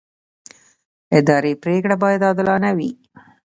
[1.17, 2.91] اداري پرېکړه باید عادلانه وي.